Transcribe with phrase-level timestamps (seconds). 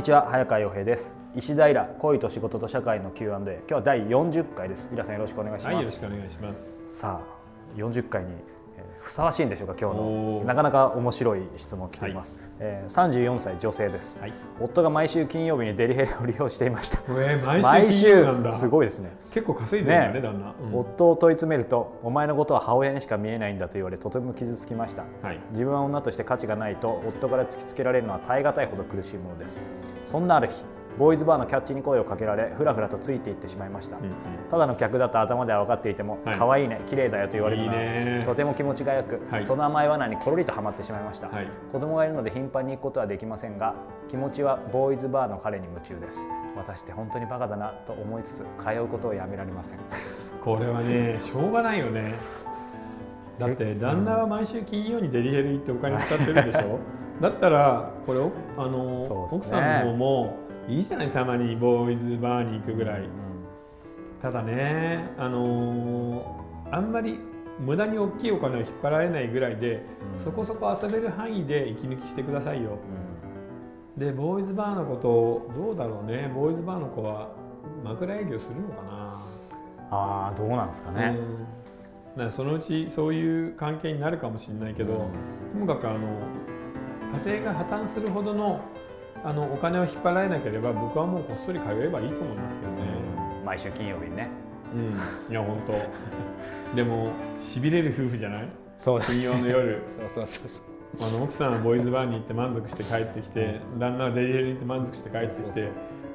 [0.00, 1.12] にちは早川洋平です。
[1.36, 4.88] 石平恋と仕事と社会の Q&A 今日は第40回です。
[4.90, 6.98] イラさんよろしくお願いします、はい、よろしくお願いします。
[6.98, 8.59] さあ40回にえー
[9.00, 10.44] ふさわしいんでしょうか今日の。
[10.44, 14.32] なかなか面白い質問来ています、えー34歳女性です、はい。
[14.60, 16.98] 夫が毎週金曜日にデリヘルを利用していました。
[17.18, 18.52] え毎週毎金週曜なんだ。
[18.52, 19.10] すごいですね。
[19.32, 20.78] 結構稼いでるんだねね旦那、うん。
[20.78, 25.04] 夫を問い詰めるとお前のことは母親にしか見えないんだと言われとても傷つきました。
[25.22, 25.40] はい。
[25.52, 29.64] 自分は女として価値がないと夫から突きつけられるのは耐え難いほど苦しいものです。
[30.04, 30.64] そんなある日
[30.98, 34.10] ボーイズバーのキャッチに声をかけられふらふらとついていってしまいました、うんうん。
[34.50, 36.38] ただの客だと頭では分かっていても、はい。
[36.38, 39.44] 可愛いね綺麗だよと言われるのとても気持ちがよく、はい。
[39.44, 41.48] その甘い罠にころりとはまってしまいました、はい。
[41.72, 43.74] 子供がいるので頻繁に行くことはできませんが
[44.08, 46.18] 気持ちはボーイズバーの彼に夢中です。
[46.56, 48.44] 私って本当にバカだなと思いつつ通
[48.82, 49.78] うことをやめられません。
[50.44, 52.14] これはねしょうがないよね。
[53.38, 56.78] だって旦那は毎週金曜にデリヘル行ってお金使ってるでしょ？
[57.22, 59.08] だったらこれおあの、ね。
[59.30, 60.36] 奥さんの方も
[60.70, 63.08] いいじゃないたまにボーイズバーに行くぐらい、
[64.22, 67.18] ただねあのーあんまり
[67.58, 69.82] 無駄に大きいお金を引っ張られないぐらいで、
[70.14, 70.18] うん。
[70.18, 72.78] そこそこ遊べる範囲で息抜きしてくださいよ、
[73.96, 76.30] でボーイズバーのことどうだろうね。
[76.32, 77.30] ボーイズバーの子は
[77.82, 79.22] 枕営業するのかな、
[79.90, 81.18] ああどうなんですかね、
[82.16, 82.30] うん。
[82.30, 85.10] そのうちそういう関係になるかもしれないけど、うん。
[85.52, 85.98] ともかくあの
[87.26, 88.60] 家庭が破綻するほどの
[89.24, 92.78] あのお金を引っ張られなければ僕はもうこっそり通えばいいと思いますけどね。
[93.44, 94.28] 毎週金曜日にね。
[94.74, 95.72] うん、いや本当。
[96.76, 98.48] でもしびれる夫婦じゃない？
[98.78, 99.00] そう。
[99.00, 99.82] 金曜の夜。
[99.88, 101.06] そうそうそうそう。
[101.06, 105.68] あの奥さんはボーイズバーに行って満足して帰ってきて旦那はデリヘルに行って満足して帰ってきて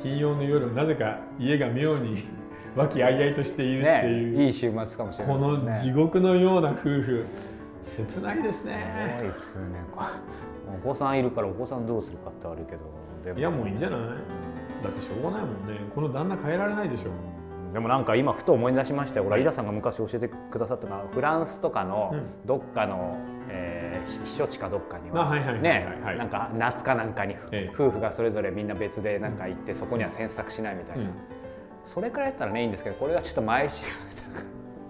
[0.00, 2.18] 金曜の夜なぜか家が妙に
[2.76, 5.40] 和気あいあいとしているってねいう、いい週末かもしれないね。
[5.48, 7.24] の地獄のような夫婦
[7.82, 9.64] 切ないですすごねいっすね。
[9.94, 10.04] こ
[10.74, 12.84] お子さんいるからお子さんどうするかってあるけど
[13.24, 13.38] でも。
[13.38, 14.00] いやもういいんじゃない？
[14.82, 15.80] だってしょうがないもんね。
[15.94, 17.10] この旦那変えられないでしょ。
[17.72, 22.46] でもなんか今ふと思い出しましたよ、はいイラさんが昔教えてくださったのはフランスとかのうん。
[22.46, 23.16] どっかの、
[23.48, 23.90] えー
[24.24, 26.18] 避暑地かどっかにあはいはいはいはいねはい。
[26.18, 27.74] なんか夏かなんかに、ええ。
[27.74, 31.10] 夫婦がそれぞれみんな別でなんか行って、そこには詮索しないみたいな、うん
[31.82, 33.84] それからやったらねいいんですけどこれがちょっと毎週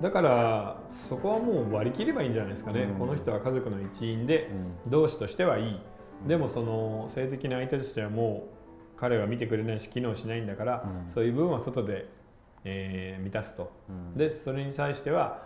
[0.00, 2.98] だからそこはもう割り切ればいいんじゃないですかね、うん。
[2.98, 4.50] この人は家族の一員で
[4.88, 5.80] 同志としてはいい。
[6.26, 8.48] でもその性的な相手としてはも
[8.96, 11.08] う彼は見てくれないし機能しないんだから、うん。
[11.08, 12.08] そういう部分は外で、
[12.64, 13.72] えー満たすと。
[13.88, 14.18] うん。
[14.18, 15.42] でそれに対しては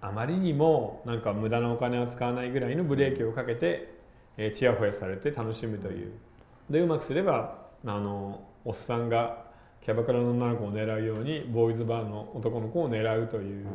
[0.00, 3.94] あまりにもなんか無駄なお金を使わないぐらいのブレーキをかけて、
[4.36, 6.12] えー、チヤホヤされて楽しむという。
[6.70, 9.49] でうまくすればあのおっさんが
[9.84, 13.66] キャバクラの女の子を狙うようにボーイズバーの男の子を狙うという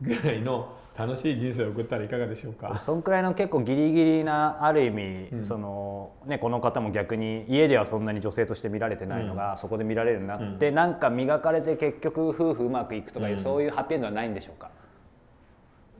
[0.00, 2.80] ぐらいの楽しい人生を送ったらいかがでしょうか？
[2.84, 5.44] そんくらいの結構ギリギリなある意味、うん。
[5.44, 13.42] そのね、この方も逆に家ではそんなに女性として見られてないのが、そこで見られるようになって、なんか磨かれて結局夫婦うまくいくとかいう、うん。
[13.42, 14.70] そういうハッピーエンドはないんでしょうか？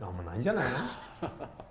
[0.00, 0.64] あんまないんじゃない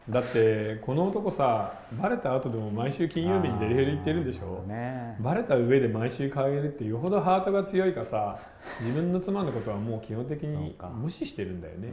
[0.10, 1.72] だってこの男さ
[2.02, 4.64] バレた後でも毎週金曜日にデリヘル行ってるんでしょ？
[4.68, 5.16] ね。
[5.20, 8.38] バレた上で毎週帰るってよほどハートが強いかさ
[8.84, 11.88] 自分の妻のことはもう基本的に無視してるんだよね。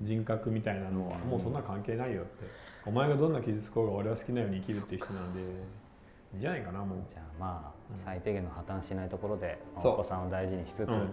[0.00, 0.06] うん。
[0.06, 1.18] 人格みたいなのは。
[1.18, 2.44] もうそんな関係ないよって。
[2.86, 5.40] お前がどんな傷つこうが俺は好きなように生きるっていう人なんで。
[5.40, 5.44] い
[6.34, 6.98] いんじゃないかなもう。
[7.06, 11.08] じゃあまあ最低限の破綻しないところでお子さんを大事にしつつ、うん。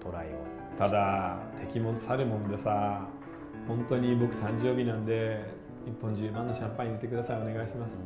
[0.00, 0.30] トライを。
[0.78, 3.02] ただ敵も去るもんでさ
[3.68, 5.44] 本当に僕誕生日なんで
[5.86, 8.00] 1本10万のシャンパン入れてくださいお願いします。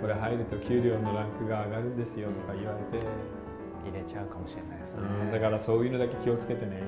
[0.00, 3.06] これ入ると給料のランクが上がるんですよとか言われて、
[3.84, 5.02] 入れちゃうかもしれないですね。
[5.02, 6.76] うん、だからそういうのだけ気をつけてね。
[6.76, 6.82] ね。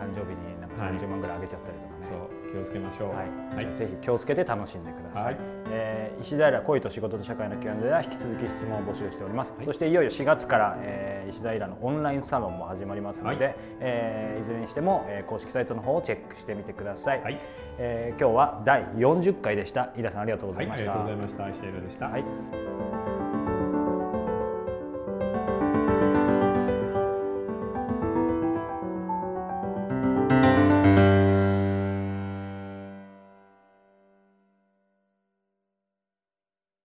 [0.00, 3.08] 誕生日になんかはい30万ぐらいあげちゃったりとかね、そう気をつけましょう。
[3.08, 3.24] は
[3.62, 3.74] い、はい。
[3.74, 5.36] ぜひ気をつけて楽しんでください、はい。
[5.70, 13.56] えー石平恋と仕事と社会の Q&A では引き続き質問を募集しております、そしていよいよ4月から、えー石平のオンラインサロンも始まりますので、はい。
[13.80, 17.40] えーいずれにしても、えー公式サイトの方をチェックしてみてください、はい、
[17.78, 19.90] えー今日は第40回でした。
[19.96, 21.66] 井田さんありがとうござはいい、ました、ありがとうございました。
[21.66, 22.24] 石井でした、はい